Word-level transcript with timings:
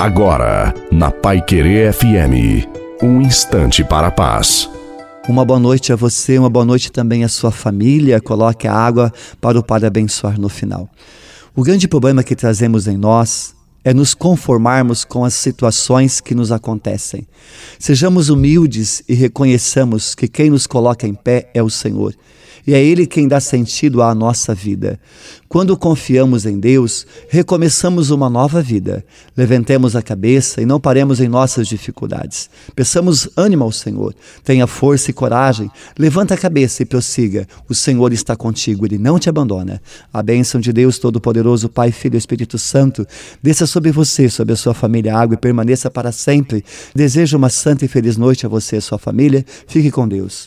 Agora, 0.00 0.72
na 0.90 1.10
Pai 1.10 1.42
Querer 1.42 1.92
FM, 1.92 2.66
um 3.02 3.20
instante 3.20 3.84
para 3.84 4.06
a 4.06 4.10
paz. 4.10 4.66
Uma 5.28 5.44
boa 5.44 5.60
noite 5.60 5.92
a 5.92 5.96
você, 5.96 6.38
uma 6.38 6.48
boa 6.48 6.64
noite 6.64 6.90
também 6.90 7.22
à 7.22 7.28
sua 7.28 7.50
família. 7.50 8.18
Coloque 8.18 8.66
a 8.66 8.72
água 8.72 9.12
para 9.42 9.58
o 9.58 9.62
Pai 9.62 9.84
abençoar 9.84 10.40
no 10.40 10.48
final. 10.48 10.88
O 11.54 11.62
grande 11.62 11.86
problema 11.86 12.22
que 12.22 12.34
trazemos 12.34 12.86
em 12.86 12.96
nós 12.96 13.54
é 13.84 13.94
nos 13.94 14.14
conformarmos 14.14 15.04
com 15.04 15.24
as 15.24 15.34
situações 15.34 16.20
que 16.20 16.34
nos 16.34 16.52
acontecem. 16.52 17.26
Sejamos 17.78 18.28
humildes 18.28 19.02
e 19.08 19.14
reconheçamos 19.14 20.14
que 20.14 20.28
quem 20.28 20.50
nos 20.50 20.66
coloca 20.66 21.06
em 21.06 21.14
pé 21.14 21.50
é 21.54 21.62
o 21.62 21.70
Senhor 21.70 22.14
e 22.66 22.74
é 22.74 22.82
Ele 22.82 23.06
quem 23.06 23.26
dá 23.26 23.40
sentido 23.40 24.02
à 24.02 24.14
nossa 24.14 24.54
vida. 24.54 24.98
Quando 25.48 25.76
confiamos 25.76 26.46
em 26.46 26.60
Deus, 26.60 27.06
recomeçamos 27.28 28.10
uma 28.10 28.30
nova 28.30 28.62
vida. 28.62 29.04
Levantemos 29.36 29.96
a 29.96 30.02
cabeça 30.02 30.62
e 30.62 30.66
não 30.66 30.78
paremos 30.78 31.20
em 31.20 31.28
nossas 31.28 31.66
dificuldades. 31.66 32.48
Peçamos 32.76 33.28
ânimo 33.36 33.64
ao 33.64 33.72
Senhor. 33.72 34.14
Tenha 34.44 34.66
força 34.68 35.10
e 35.10 35.14
coragem. 35.14 35.68
Levanta 35.98 36.34
a 36.34 36.38
cabeça 36.38 36.82
e 36.82 36.86
prossiga. 36.86 37.48
O 37.68 37.74
Senhor 37.74 38.12
está 38.12 38.36
contigo, 38.36 38.86
Ele 38.86 38.98
não 38.98 39.18
te 39.18 39.28
abandona. 39.28 39.82
A 40.12 40.22
bênção 40.22 40.60
de 40.60 40.72
Deus 40.72 40.98
Todo-Poderoso, 40.98 41.68
Pai, 41.68 41.90
Filho 41.90 42.14
e 42.14 42.18
Espírito 42.18 42.56
Santo, 42.56 43.04
desça 43.42 43.66
sobre 43.70 43.90
você, 43.92 44.28
sobre 44.28 44.52
a 44.52 44.56
sua 44.56 44.74
família, 44.74 45.16
água 45.16 45.34
e 45.34 45.38
permaneça 45.38 45.90
para 45.90 46.12
sempre. 46.12 46.64
Desejo 46.94 47.36
uma 47.36 47.48
santa 47.48 47.84
e 47.84 47.88
feliz 47.88 48.16
noite 48.16 48.44
a 48.44 48.48
você 48.48 48.76
e 48.76 48.78
a 48.78 48.82
sua 48.82 48.98
família. 48.98 49.44
Fique 49.66 49.90
com 49.90 50.06
Deus. 50.06 50.38